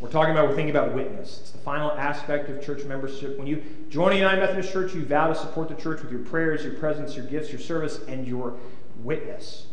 we're 0.00 0.10
talking 0.10 0.32
about, 0.32 0.48
we're 0.48 0.56
thinking 0.56 0.74
about 0.74 0.94
witness. 0.94 1.40
It's 1.40 1.50
the 1.50 1.58
final 1.58 1.92
aspect 1.92 2.48
of 2.48 2.64
church 2.64 2.84
membership. 2.84 3.38
When 3.38 3.46
you 3.46 3.62
join 3.88 4.12
a 4.12 4.16
United 4.16 4.40
Methodist 4.40 4.72
Church, 4.72 4.94
you 4.94 5.04
vow 5.04 5.28
to 5.28 5.34
support 5.34 5.68
the 5.68 5.74
church 5.74 6.02
with 6.02 6.10
your 6.10 6.22
prayers, 6.22 6.64
your 6.64 6.74
presence, 6.74 7.16
your 7.16 7.26
gifts, 7.26 7.50
your 7.50 7.60
service, 7.60 8.00
and 8.08 8.26
your 8.26 8.56
witness 8.98 9.66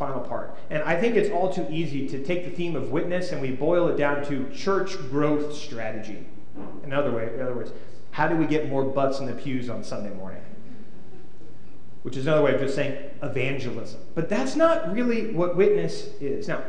final 0.00 0.22
part. 0.22 0.56
And 0.70 0.82
I 0.82 0.98
think 0.98 1.14
it's 1.14 1.30
all 1.30 1.52
too 1.52 1.66
easy 1.70 2.08
to 2.08 2.24
take 2.24 2.46
the 2.46 2.50
theme 2.50 2.74
of 2.74 2.90
witness 2.90 3.32
and 3.32 3.42
we 3.42 3.50
boil 3.50 3.86
it 3.88 3.98
down 3.98 4.24
to 4.24 4.50
church 4.50 4.96
growth 5.10 5.54
strategy. 5.54 6.24
In 6.82 6.94
other, 6.94 7.12
way, 7.12 7.30
in 7.34 7.42
other 7.42 7.54
words, 7.54 7.70
how 8.10 8.26
do 8.26 8.34
we 8.34 8.46
get 8.46 8.70
more 8.70 8.82
butts 8.82 9.20
in 9.20 9.26
the 9.26 9.34
pews 9.34 9.68
on 9.68 9.84
Sunday 9.84 10.08
morning? 10.14 10.40
Which 12.02 12.16
is 12.16 12.26
another 12.26 12.42
way 12.42 12.54
of 12.54 12.60
just 12.60 12.74
saying 12.74 12.96
evangelism. 13.22 14.00
But 14.14 14.30
that's 14.30 14.56
not 14.56 14.90
really 14.90 15.34
what 15.34 15.54
witness 15.54 16.08
is. 16.18 16.48
Now, 16.48 16.62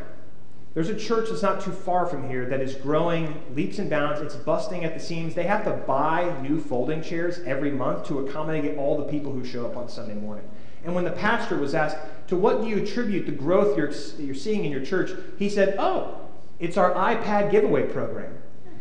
there's 0.74 0.90
a 0.90 0.96
church 0.96 1.30
that's 1.30 1.42
not 1.42 1.62
too 1.62 1.72
far 1.72 2.06
from 2.08 2.30
here 2.30 2.46
that 2.48 2.60
is 2.60 2.76
growing 2.76 3.42
leaps 3.56 3.80
and 3.80 3.90
bounds. 3.90 4.20
It's 4.20 4.36
busting 4.36 4.84
at 4.84 4.94
the 4.94 5.00
seams. 5.00 5.36
They 5.36 5.44
have 5.44 5.64
to 5.64 5.72
buy 5.72 6.38
new 6.42 6.60
folding 6.60 7.02
chairs 7.02 7.40
every 7.46 7.72
month 7.72 8.08
to 8.08 8.20
accommodate 8.20 8.78
all 8.78 8.98
the 8.98 9.06
people 9.06 9.32
who 9.32 9.46
show 9.46 9.66
up 9.66 9.78
on 9.78 9.88
Sunday 9.88 10.16
morning. 10.16 10.44
And 10.84 10.96
when 10.96 11.04
the 11.04 11.12
pastor 11.12 11.58
was 11.58 11.76
asked, 11.76 11.98
To 12.28 12.36
what 12.36 12.62
do 12.62 12.68
you 12.68 12.78
attribute 12.78 13.26
the 13.26 13.32
growth 13.32 13.78
you're, 13.78 13.92
you're 14.20 14.36
seeing 14.36 14.66
in 14.66 14.72
your 14.72 14.84
church? 14.84 15.12
He 15.38 15.50
said, 15.50 15.76
Oh, 15.78 16.18
it's 16.60 16.78
our 16.78 16.94
iPad 16.94 17.52
giveaway 17.52 17.88
program. 17.88 18.38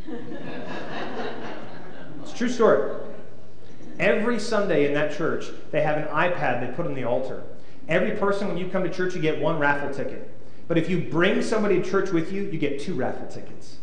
it's 2.23 2.33
true 2.33 2.49
story. 2.49 2.95
Every 3.99 4.39
Sunday 4.39 4.87
in 4.87 4.95
that 4.95 5.17
church, 5.17 5.47
they 5.71 5.83
have 5.83 5.99
an 5.99 6.09
iPad 6.09 6.67
they 6.67 6.75
put 6.75 6.87
on 6.87 6.95
the 6.95 7.05
altar. 7.05 7.43
Every 7.89 8.13
person, 8.13 8.49
when 8.49 8.57
you 8.57 8.69
come 8.69 8.83
to 8.83 8.91
church, 8.91 9.15
you 9.15 9.21
get 9.21 9.41
one 9.41 9.59
raffle 9.59 9.93
ticket. 9.93 10.31
But 10.69 10.79
if 10.79 10.89
you 10.89 11.01
bring 11.01 11.43
somebody 11.43 11.83
to 11.83 11.91
church 11.91 12.11
with 12.11 12.33
you, 12.33 12.45
you 12.45 12.59
get 12.59 12.81
two 12.81 12.95
raffle 12.95 13.27
tickets. 13.27 13.77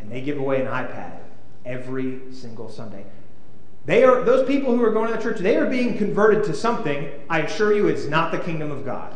And 0.00 0.10
they 0.10 0.20
give 0.20 0.38
away 0.38 0.60
an 0.60 0.66
iPad 0.66 1.18
every 1.64 2.20
single 2.32 2.68
Sunday. 2.68 3.06
They 3.88 4.04
are 4.04 4.22
those 4.22 4.46
people 4.46 4.76
who 4.76 4.84
are 4.84 4.90
going 4.90 5.10
to 5.10 5.16
the 5.16 5.22
church, 5.22 5.38
they 5.38 5.56
are 5.56 5.64
being 5.64 5.96
converted 5.96 6.44
to 6.44 6.54
something. 6.54 7.08
I 7.30 7.40
assure 7.40 7.72
you 7.72 7.88
it's 7.88 8.04
not 8.04 8.32
the 8.32 8.38
kingdom 8.38 8.70
of 8.70 8.84
God. 8.84 9.14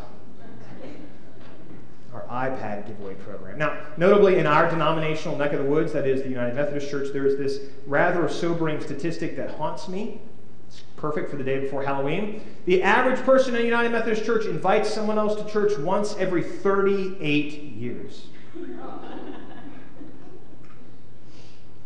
Our 2.11 2.23
iPad 2.23 2.87
giveaway 2.87 3.13
program. 3.13 3.59
Now, 3.59 3.77
notably 3.97 4.39
in 4.39 4.47
our 4.47 4.67
denominational 4.67 5.37
neck 5.37 5.53
of 5.53 5.59
the 5.59 5.69
woods, 5.69 5.93
that 5.93 6.07
is 6.07 6.23
the 6.23 6.29
United 6.29 6.55
Methodist 6.55 6.89
Church, 6.89 7.13
there 7.13 7.27
is 7.27 7.37
this 7.37 7.69
rather 7.85 8.27
sobering 8.27 8.81
statistic 8.81 9.35
that 9.35 9.51
haunts 9.51 9.87
me. 9.87 10.19
It's 10.67 10.81
perfect 10.95 11.29
for 11.29 11.35
the 11.35 11.43
day 11.43 11.59
before 11.59 11.83
Halloween. 11.83 12.41
The 12.65 12.81
average 12.81 13.23
person 13.23 13.53
in 13.53 13.61
a 13.61 13.65
United 13.65 13.91
Methodist 13.91 14.25
Church 14.25 14.45
invites 14.45 14.91
someone 14.91 15.19
else 15.19 15.39
to 15.39 15.47
church 15.47 15.77
once 15.77 16.15
every 16.17 16.41
38 16.41 17.53
years. 17.53 18.25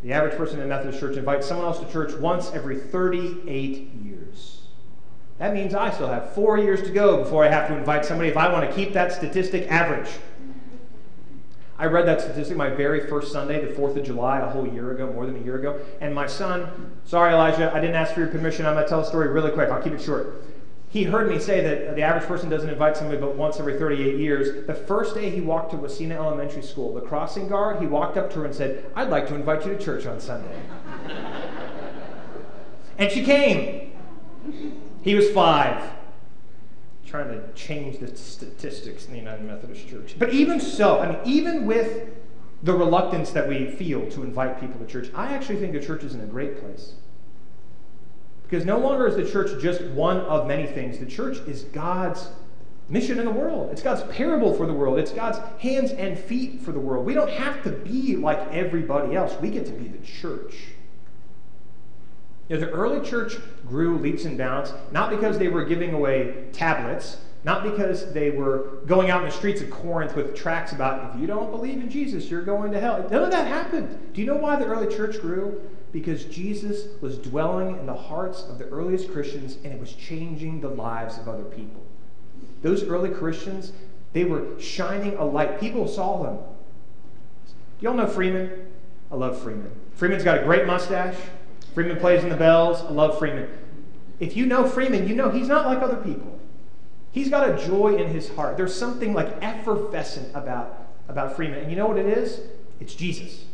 The 0.03 0.13
average 0.13 0.35
person 0.35 0.59
in 0.59 0.69
Methodist 0.69 0.99
church 0.99 1.17
invites 1.17 1.47
someone 1.47 1.65
else 1.65 1.79
to 1.79 1.91
church 1.91 2.13
once 2.13 2.51
every 2.53 2.77
38 2.77 3.93
years. 4.03 4.61
That 5.39 5.53
means 5.53 5.73
I 5.73 5.91
still 5.91 6.07
have 6.07 6.33
four 6.33 6.57
years 6.57 6.81
to 6.83 6.89
go 6.89 7.23
before 7.23 7.45
I 7.45 7.49
have 7.49 7.67
to 7.69 7.77
invite 7.77 8.05
somebody 8.05 8.29
if 8.29 8.37
I 8.37 8.51
want 8.51 8.69
to 8.69 8.75
keep 8.75 8.93
that 8.93 9.11
statistic 9.11 9.71
average. 9.71 10.09
I 11.79 11.85
read 11.85 12.07
that 12.07 12.21
statistic 12.21 12.57
my 12.57 12.69
very 12.69 13.07
first 13.07 13.31
Sunday, 13.31 13.63
the 13.63 13.71
4th 13.71 13.97
of 13.97 14.03
July, 14.03 14.39
a 14.39 14.49
whole 14.49 14.67
year 14.67 14.91
ago, 14.91 15.11
more 15.13 15.27
than 15.27 15.35
a 15.35 15.43
year 15.43 15.57
ago. 15.57 15.79
And 16.01 16.13
my 16.13 16.25
son, 16.25 16.91
sorry, 17.05 17.33
Elijah, 17.33 17.71
I 17.71 17.79
didn't 17.79 17.95
ask 17.95 18.13
for 18.13 18.21
your 18.21 18.29
permission. 18.29 18.65
I'm 18.65 18.73
going 18.73 18.85
to 18.85 18.89
tell 18.89 19.01
a 19.01 19.05
story 19.05 19.27
really 19.27 19.51
quick. 19.51 19.69
I'll 19.69 19.81
keep 19.81 19.93
it 19.93 20.01
short 20.01 20.43
he 20.89 21.03
heard 21.03 21.29
me 21.29 21.37
say 21.37 21.61
that 21.61 21.95
the 21.95 22.01
average 22.01 22.25
person 22.25 22.49
doesn't 22.49 22.69
invite 22.69 22.95
somebody 22.95 23.19
but 23.19 23.35
once 23.35 23.59
every 23.59 23.77
38 23.77 24.17
years. 24.17 24.65
The 24.65 24.73
first 24.73 25.15
day 25.15 25.29
he 25.29 25.41
walked 25.41 25.71
to 25.71 25.77
Wasena 25.77 26.13
Elementary 26.13 26.61
School, 26.61 26.93
the 26.93 27.01
crossing 27.01 27.49
guard, 27.49 27.81
he 27.81 27.87
walked 27.87 28.17
up 28.17 28.31
to 28.31 28.39
her 28.39 28.45
and 28.45 28.55
said, 28.55 28.89
I'd 28.95 29.09
like 29.09 29.27
to 29.27 29.35
invite 29.35 29.65
you 29.65 29.73
to 29.73 29.83
church 29.83 30.05
on 30.05 30.21
Sunday. 30.21 30.61
and 32.97 33.11
she 33.11 33.23
came. 33.23 33.91
He 35.01 35.15
was 35.15 35.29
five. 35.31 35.91
Trying 37.05 37.29
to 37.29 37.51
change 37.53 37.99
the 37.99 38.15
statistics 38.15 39.05
in 39.05 39.11
the 39.11 39.19
United 39.19 39.43
Methodist 39.43 39.87
Church. 39.89 40.15
But 40.17 40.33
even 40.33 40.59
so, 40.59 40.99
I 40.99 41.11
mean, 41.11 41.19
even 41.25 41.65
with 41.65 42.09
the 42.63 42.73
reluctance 42.73 43.31
that 43.31 43.47
we 43.47 43.69
feel 43.71 44.09
to 44.11 44.23
invite 44.23 44.59
people 44.59 44.79
to 44.79 44.85
church, 44.85 45.09
I 45.13 45.33
actually 45.33 45.57
think 45.57 45.73
the 45.73 45.79
church 45.79 46.03
is 46.03 46.15
in 46.15 46.21
a 46.21 46.25
great 46.25 46.59
place. 46.59 46.93
Because 48.49 48.65
no 48.65 48.77
longer 48.77 49.07
is 49.07 49.15
the 49.15 49.29
church 49.29 49.61
just 49.61 49.81
one 49.81 50.17
of 50.21 50.47
many 50.47 50.65
things. 50.65 50.99
The 50.99 51.05
church 51.05 51.37
is 51.47 51.63
God's 51.63 52.29
mission 52.87 53.19
in 53.19 53.25
the 53.25 53.31
world. 53.31 53.71
It's 53.71 53.81
God's 53.81 54.03
parable 54.15 54.53
for 54.53 54.65
the 54.65 54.73
world. 54.73 54.99
It's 54.99 55.11
God's 55.11 55.39
hands 55.59 55.91
and 55.91 56.17
feet 56.17 56.61
for 56.61 56.71
the 56.71 56.79
world. 56.79 57.05
We 57.05 57.13
don't 57.13 57.29
have 57.29 57.61
to 57.63 57.71
be 57.71 58.15
like 58.15 58.39
everybody 58.53 59.15
else. 59.15 59.35
We 59.41 59.49
get 59.49 59.65
to 59.65 59.73
be 59.73 59.89
the 59.89 60.05
church. 60.05 60.55
You 62.47 62.57
know, 62.57 62.65
the 62.65 62.71
early 62.71 63.05
church 63.05 63.35
grew 63.67 63.97
leaps 63.97 64.23
and 64.23 64.37
bounds, 64.37 64.71
not 64.91 65.09
because 65.09 65.37
they 65.37 65.49
were 65.49 65.65
giving 65.65 65.93
away 65.93 66.45
tablets, 66.53 67.17
not 67.47 67.63
because 67.63 68.13
they 68.13 68.29
were 68.29 68.81
going 68.85 69.09
out 69.09 69.23
in 69.23 69.29
the 69.29 69.35
streets 69.35 69.61
of 69.61 69.71
Corinth 69.71 70.15
with 70.15 70.35
tracts 70.35 70.73
about, 70.73 71.15
if 71.15 71.19
you 71.19 71.25
don't 71.25 71.49
believe 71.49 71.81
in 71.81 71.89
Jesus, 71.89 72.29
you're 72.29 72.43
going 72.43 72.71
to 72.73 72.79
hell. 72.79 73.07
None 73.09 73.23
of 73.23 73.31
that 73.31 73.47
happened. 73.47 74.13
Do 74.13 74.21
you 74.21 74.27
know 74.27 74.35
why 74.35 74.55
the 74.57 74.65
early 74.65 74.93
church 74.95 75.19
grew? 75.19 75.59
because 75.91 76.25
Jesus 76.25 77.01
was 77.01 77.17
dwelling 77.17 77.77
in 77.77 77.85
the 77.85 77.93
hearts 77.95 78.43
of 78.43 78.59
the 78.59 78.65
earliest 78.65 79.11
Christians 79.11 79.57
and 79.63 79.73
it 79.73 79.79
was 79.79 79.93
changing 79.93 80.61
the 80.61 80.69
lives 80.69 81.17
of 81.17 81.27
other 81.27 81.43
people. 81.43 81.81
Those 82.61 82.83
early 82.83 83.09
Christians, 83.09 83.71
they 84.13 84.25
were 84.25 84.59
shining 84.59 85.15
a 85.15 85.25
light. 85.25 85.59
People 85.59 85.87
saw 85.87 86.23
them. 86.23 86.37
Do 87.79 87.85
y'all 87.85 87.93
know 87.93 88.07
Freeman? 88.07 88.67
I 89.11 89.15
love 89.15 89.41
Freeman. 89.41 89.71
Freeman's 89.95 90.23
got 90.23 90.39
a 90.39 90.43
great 90.43 90.65
mustache. 90.65 91.15
Freeman 91.73 91.97
plays 91.97 92.23
in 92.23 92.29
the 92.29 92.35
bells. 92.35 92.81
I 92.81 92.89
love 92.89 93.17
Freeman. 93.17 93.47
If 94.19 94.35
you 94.35 94.45
know 94.45 94.67
Freeman, 94.67 95.07
you 95.07 95.15
know 95.15 95.29
he's 95.29 95.47
not 95.47 95.65
like 95.65 95.81
other 95.81 95.97
people. 95.97 96.36
He's 97.17 97.29
got 97.29 97.49
a 97.49 97.65
joy 97.65 97.95
in 97.95 98.09
his 98.09 98.29
heart. 98.29 98.57
There's 98.57 98.75
something 98.75 99.11
like 99.11 99.41
effervescent 99.41 100.29
about, 100.35 100.87
about 101.07 101.35
Freeman. 101.35 101.57
And 101.57 101.71
you 101.71 101.75
know 101.75 101.87
what 101.87 101.97
it 101.97 102.05
is? 102.05 102.41
It's 102.79 102.93
Jesus. 102.93 103.45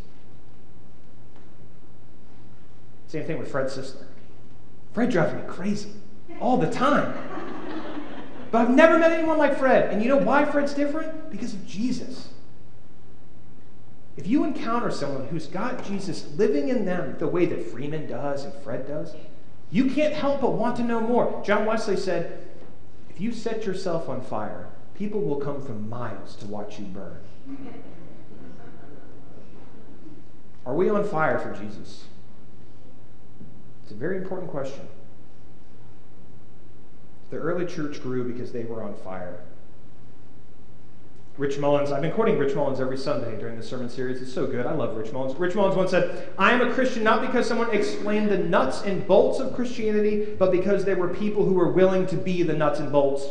Same 3.08 3.24
thing 3.24 3.40
with 3.40 3.50
Fred 3.50 3.68
Sisler. 3.68 4.04
Fred 4.92 5.12
drives 5.12 5.34
me 5.34 5.44
crazy 5.48 5.92
all 6.42 6.58
the 6.58 6.70
time. 6.70 7.16
But 8.52 8.64
I've 8.64 8.70
never 8.70 9.00
met 9.00 9.14
anyone 9.14 9.38
like 9.38 9.58
Fred. 9.58 9.94
And 9.94 10.04
you 10.04 10.10
know 10.10 10.18
why 10.18 10.44
Fred's 10.44 10.74
different? 10.74 11.32
Because 11.32 11.54
of 11.54 11.66
Jesus. 11.66 12.28
If 14.18 14.28
you 14.28 14.44
encounter 14.44 14.92
someone 14.92 15.28
who's 15.28 15.48
got 15.48 15.86
Jesus 15.86 16.30
living 16.36 16.68
in 16.68 16.84
them 16.84 17.16
the 17.18 17.28
way 17.28 17.46
that 17.46 17.66
Freeman 17.66 18.08
does 18.08 18.44
and 18.44 18.54
Fred 18.56 18.86
does, 18.90 19.16
you 19.72 19.90
can't 19.90 20.14
help 20.14 20.42
but 20.42 20.52
want 20.52 20.76
to 20.76 20.84
know 20.84 21.00
more. 21.00 21.42
John 21.46 21.66
Wesley 21.66 21.96
said, 21.96 22.43
if 23.14 23.22
you 23.22 23.32
set 23.32 23.66
yourself 23.66 24.10
on 24.10 24.22
fire, 24.22 24.70
people 24.96 25.22
will 25.22 25.38
come 25.38 25.62
from 25.62 25.88
miles 25.88 26.36
to 26.38 26.48
watch 26.48 26.80
you 26.80 26.86
burn. 26.86 27.20
Are 30.66 30.74
we 30.74 30.90
on 30.90 31.08
fire 31.08 31.38
for 31.38 31.54
Jesus? 31.54 32.06
It's 33.84 33.92
a 33.92 33.96
very 33.96 34.18
important 34.18 34.50
question. 34.50 34.88
The 37.30 37.38
early 37.38 37.66
church 37.66 38.02
grew 38.02 38.32
because 38.32 38.52
they 38.52 38.64
were 38.64 38.82
on 38.82 38.96
fire. 38.96 39.42
Rich 41.38 41.58
Mullins, 41.58 41.92
I've 41.92 42.04
been 42.04 42.12
quoting 42.12 42.38
Rich 42.38 42.54
Mullins 42.54 42.80
every 42.80 42.98
Sunday 42.98 43.36
during 43.40 43.58
the 43.58 43.64
sermon 43.64 43.90
series. 43.90 44.22
It's 44.22 44.32
so 44.32 44.46
good. 44.46 44.68
I 44.68 44.74
love 44.74 44.96
Rich 44.96 45.12
Mullins. 45.12 45.38
Rich 45.40 45.56
Mullins 45.56 45.76
once 45.76 45.90
said, 45.90 46.30
I 46.38 46.54
am 46.54 46.62
a 46.62 46.72
Christian 46.72 47.04
not 47.04 47.22
because 47.22 47.48
someone 47.48 47.72
explained 47.72 48.30
the 48.30 48.38
nuts 48.38 48.84
and 48.84 49.08
bolts 49.08 49.40
of 49.40 49.54
Christianity, 49.56 50.36
but 50.38 50.52
because 50.52 50.86
there 50.86 50.96
were 50.96 51.08
people 51.08 51.44
who 51.44 51.56
were 51.56 51.72
willing 51.72 52.06
to 52.08 52.16
be 52.16 52.44
the 52.44 52.54
nuts 52.54 52.80
and 52.80 52.92
bolts. 52.92 53.26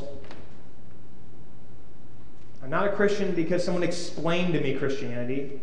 I'm 2.60 2.70
not 2.70 2.88
a 2.88 2.92
Christian 2.92 3.36
because 3.36 3.64
someone 3.64 3.84
explained 3.84 4.54
to 4.54 4.60
me 4.60 4.74
Christianity, 4.74 5.60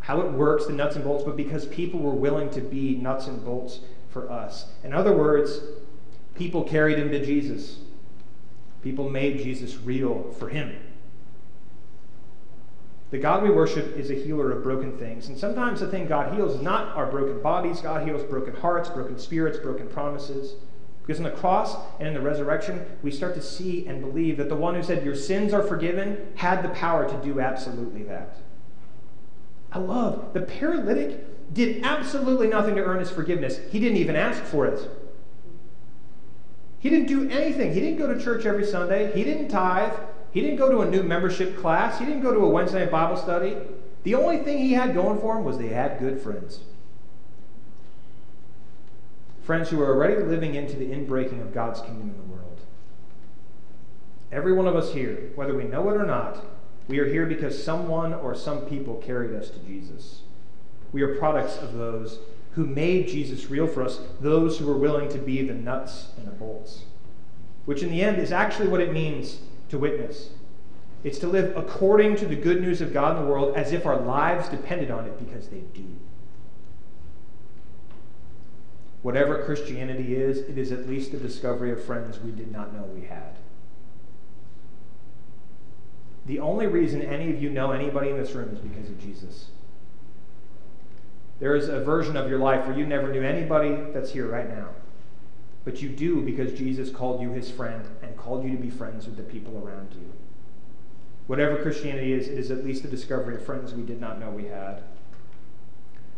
how 0.00 0.20
it 0.20 0.32
works, 0.32 0.66
the 0.66 0.72
nuts 0.72 0.96
and 0.96 1.04
bolts, 1.04 1.22
but 1.22 1.36
because 1.36 1.64
people 1.66 2.00
were 2.00 2.10
willing 2.10 2.50
to 2.50 2.60
be 2.60 2.96
nuts 2.96 3.28
and 3.28 3.44
bolts 3.44 3.80
for 4.10 4.28
us. 4.32 4.66
In 4.82 4.92
other 4.92 5.12
words, 5.12 5.60
people 6.34 6.64
carried 6.64 6.98
him 6.98 7.12
to 7.12 7.24
Jesus. 7.24 7.78
People 8.82 9.08
made 9.08 9.38
Jesus 9.38 9.76
real 9.76 10.32
for 10.32 10.48
him. 10.48 10.76
The 13.10 13.18
God 13.18 13.42
we 13.42 13.50
worship 13.50 13.96
is 13.96 14.10
a 14.10 14.14
healer 14.14 14.52
of 14.52 14.62
broken 14.62 14.96
things. 14.98 15.28
And 15.28 15.38
sometimes 15.38 15.80
the 15.80 15.88
thing 15.88 16.06
God 16.06 16.34
heals 16.34 16.56
is 16.56 16.62
not 16.62 16.94
our 16.94 17.06
broken 17.06 17.42
bodies. 17.42 17.80
God 17.80 18.06
heals 18.06 18.22
broken 18.24 18.54
hearts, 18.54 18.90
broken 18.90 19.18
spirits, 19.18 19.58
broken 19.58 19.88
promises. 19.88 20.56
Because 21.00 21.18
in 21.18 21.24
the 21.24 21.30
cross 21.30 21.74
and 21.98 22.08
in 22.08 22.12
the 22.12 22.20
resurrection, 22.20 22.84
we 23.02 23.10
start 23.10 23.34
to 23.34 23.40
see 23.40 23.86
and 23.86 24.02
believe 24.02 24.36
that 24.36 24.50
the 24.50 24.54
one 24.54 24.74
who 24.74 24.82
said, 24.82 25.04
Your 25.06 25.14
sins 25.14 25.54
are 25.54 25.62
forgiven, 25.62 26.32
had 26.34 26.62
the 26.62 26.68
power 26.68 27.08
to 27.08 27.22
do 27.22 27.40
absolutely 27.40 28.02
that. 28.02 28.36
I 29.72 29.78
love 29.78 30.34
the 30.34 30.42
paralytic 30.42 31.54
did 31.54 31.82
absolutely 31.82 32.48
nothing 32.48 32.76
to 32.76 32.84
earn 32.84 33.00
his 33.00 33.10
forgiveness. 33.10 33.58
He 33.70 33.80
didn't 33.80 33.96
even 33.96 34.16
ask 34.16 34.42
for 34.44 34.66
it. 34.66 34.86
He 36.78 36.90
didn't 36.90 37.08
do 37.08 37.28
anything. 37.30 37.72
He 37.72 37.80
didn't 37.80 37.98
go 37.98 38.12
to 38.12 38.22
church 38.22 38.46
every 38.46 38.66
Sunday. 38.66 39.12
He 39.12 39.24
didn't 39.24 39.48
tithe. 39.48 39.94
He 40.32 40.40
didn't 40.40 40.56
go 40.56 40.70
to 40.70 40.80
a 40.80 40.90
new 40.90 41.02
membership 41.02 41.56
class. 41.58 41.98
He 41.98 42.04
didn't 42.04 42.22
go 42.22 42.32
to 42.32 42.40
a 42.40 42.48
Wednesday 42.48 42.80
night 42.80 42.90
Bible 42.90 43.16
study. 43.16 43.56
The 44.04 44.14
only 44.14 44.38
thing 44.38 44.58
he 44.58 44.72
had 44.72 44.94
going 44.94 45.20
for 45.20 45.36
him 45.36 45.44
was 45.44 45.58
they 45.58 45.68
had 45.68 45.98
good 45.98 46.20
friends. 46.20 46.60
Friends 49.42 49.70
who 49.70 49.78
were 49.78 49.88
already 49.88 50.22
living 50.22 50.54
into 50.54 50.76
the 50.76 50.86
inbreaking 50.86 51.40
of 51.40 51.54
God's 51.54 51.80
kingdom 51.80 52.10
in 52.10 52.16
the 52.16 52.34
world. 52.34 52.60
Every 54.30 54.52
one 54.52 54.66
of 54.66 54.76
us 54.76 54.92
here, 54.92 55.32
whether 55.34 55.54
we 55.54 55.64
know 55.64 55.88
it 55.88 55.96
or 55.96 56.04
not, 56.04 56.44
we 56.86 56.98
are 56.98 57.06
here 57.06 57.26
because 57.26 57.62
someone 57.62 58.12
or 58.12 58.34
some 58.34 58.62
people 58.62 58.96
carried 58.96 59.34
us 59.34 59.50
to 59.50 59.58
Jesus. 59.60 60.22
We 60.92 61.02
are 61.02 61.16
products 61.16 61.56
of 61.58 61.74
those 61.74 62.18
who 62.52 62.66
made 62.66 63.08
Jesus 63.08 63.50
real 63.50 63.66
for 63.66 63.82
us, 63.82 64.00
those 64.20 64.58
who 64.58 64.66
were 64.66 64.76
willing 64.76 65.08
to 65.10 65.18
be 65.18 65.46
the 65.46 65.54
nuts 65.54 66.08
and 66.16 66.26
the 66.26 66.32
bolts. 66.32 66.84
Which 67.64 67.82
in 67.82 67.90
the 67.90 68.02
end 68.02 68.18
is 68.18 68.32
actually 68.32 68.68
what 68.68 68.80
it 68.80 68.92
means 68.92 69.38
to 69.68 69.78
witness. 69.78 70.30
It's 71.04 71.18
to 71.18 71.28
live 71.28 71.56
according 71.56 72.16
to 72.16 72.26
the 72.26 72.36
good 72.36 72.60
news 72.60 72.80
of 72.80 72.92
God 72.92 73.16
in 73.16 73.22
the 73.22 73.30
world 73.30 73.56
as 73.56 73.72
if 73.72 73.86
our 73.86 74.00
lives 74.00 74.48
depended 74.48 74.90
on 74.90 75.04
it 75.06 75.18
because 75.18 75.48
they 75.48 75.60
do. 75.60 75.86
Whatever 79.02 79.44
Christianity 79.44 80.16
is, 80.16 80.38
it 80.38 80.58
is 80.58 80.72
at 80.72 80.88
least 80.88 81.12
the 81.12 81.18
discovery 81.18 81.70
of 81.70 81.84
friends 81.84 82.18
we 82.18 82.32
did 82.32 82.50
not 82.50 82.74
know 82.74 82.82
we 82.82 83.06
had. 83.06 83.38
The 86.26 86.40
only 86.40 86.66
reason 86.66 87.00
any 87.00 87.30
of 87.30 87.40
you 87.40 87.48
know 87.48 87.70
anybody 87.70 88.10
in 88.10 88.18
this 88.18 88.32
room 88.32 88.50
is 88.52 88.58
because 88.58 88.88
of 88.88 89.00
Jesus. 89.00 89.46
There 91.38 91.54
is 91.54 91.68
a 91.68 91.80
version 91.80 92.16
of 92.16 92.28
your 92.28 92.40
life 92.40 92.66
where 92.66 92.76
you 92.76 92.84
never 92.84 93.12
knew 93.12 93.22
anybody 93.22 93.76
that's 93.92 94.10
here 94.10 94.26
right 94.26 94.48
now. 94.48 94.70
But 95.68 95.82
you 95.82 95.90
do 95.90 96.22
because 96.22 96.54
Jesus 96.54 96.88
called 96.88 97.20
you 97.20 97.32
his 97.32 97.50
friend 97.50 97.86
and 98.00 98.16
called 98.16 98.42
you 98.42 98.52
to 98.52 98.56
be 98.56 98.70
friends 98.70 99.04
with 99.04 99.18
the 99.18 99.22
people 99.22 99.62
around 99.62 99.92
you. 99.92 100.10
Whatever 101.26 101.60
Christianity 101.60 102.14
is, 102.14 102.26
it 102.26 102.38
is 102.38 102.50
at 102.50 102.64
least 102.64 102.84
the 102.84 102.88
discovery 102.88 103.34
of 103.34 103.44
friends 103.44 103.74
we 103.74 103.82
did 103.82 104.00
not 104.00 104.18
know 104.18 104.30
we 104.30 104.46
had. 104.46 104.82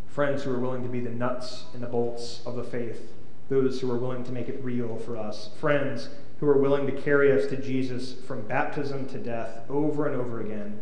Friends 0.06 0.44
who 0.44 0.52
are 0.52 0.60
willing 0.60 0.84
to 0.84 0.88
be 0.88 1.00
the 1.00 1.10
nuts 1.10 1.64
and 1.74 1.82
the 1.82 1.88
bolts 1.88 2.42
of 2.46 2.54
the 2.54 2.62
faith, 2.62 3.12
those 3.48 3.80
who 3.80 3.90
are 3.90 3.98
willing 3.98 4.22
to 4.22 4.30
make 4.30 4.48
it 4.48 4.62
real 4.62 4.96
for 4.98 5.16
us. 5.16 5.50
Friends 5.58 6.10
who 6.38 6.46
are 6.46 6.58
willing 6.58 6.86
to 6.86 7.02
carry 7.02 7.32
us 7.32 7.50
to 7.50 7.56
Jesus 7.56 8.14
from 8.14 8.46
baptism 8.46 9.08
to 9.08 9.18
death 9.18 9.68
over 9.68 10.06
and 10.06 10.14
over 10.14 10.40
again 10.40 10.80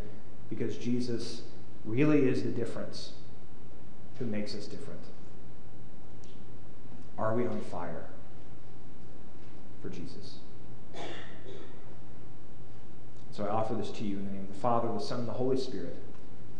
because 0.50 0.76
Jesus 0.76 1.40
really 1.86 2.28
is 2.28 2.42
the 2.42 2.50
difference 2.50 3.12
who 4.18 4.26
makes 4.26 4.54
us 4.54 4.66
different. 4.66 5.00
Are 7.16 7.34
we 7.34 7.46
on 7.46 7.62
fire? 7.62 8.10
for 9.80 9.88
Jesus. 9.88 10.38
So 13.30 13.44
I 13.44 13.48
offer 13.48 13.74
this 13.74 13.90
to 13.92 14.04
you 14.04 14.16
in 14.16 14.24
the 14.24 14.32
name 14.32 14.42
of 14.42 14.48
the 14.48 14.60
Father, 14.60 14.92
the 14.92 14.98
Son, 14.98 15.20
and 15.20 15.28
the 15.28 15.32
Holy 15.32 15.56
Spirit, 15.56 15.96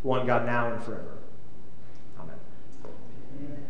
one 0.02 0.26
God 0.26 0.46
now 0.46 0.72
and 0.72 0.82
forever. 0.82 1.18
Amen. 2.20 2.36
Amen. 3.40 3.67